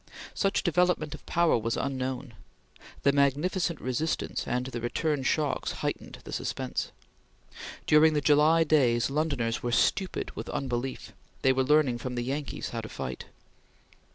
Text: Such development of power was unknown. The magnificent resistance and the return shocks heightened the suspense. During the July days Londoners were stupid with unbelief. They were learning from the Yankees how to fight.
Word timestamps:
Such 0.33 0.63
development 0.63 1.13
of 1.13 1.23
power 1.27 1.55
was 1.59 1.77
unknown. 1.77 2.33
The 3.03 3.11
magnificent 3.11 3.79
resistance 3.79 4.47
and 4.47 4.65
the 4.65 4.81
return 4.81 5.21
shocks 5.21 5.73
heightened 5.85 6.17
the 6.23 6.33
suspense. 6.33 6.91
During 7.85 8.13
the 8.15 8.19
July 8.21 8.63
days 8.63 9.11
Londoners 9.11 9.61
were 9.61 9.71
stupid 9.71 10.35
with 10.35 10.49
unbelief. 10.49 11.13
They 11.43 11.53
were 11.53 11.63
learning 11.63 11.99
from 11.99 12.15
the 12.15 12.23
Yankees 12.23 12.69
how 12.69 12.81
to 12.81 12.89
fight. 12.89 13.25